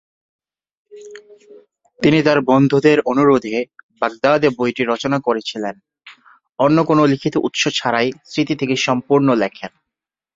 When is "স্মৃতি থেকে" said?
8.25-8.75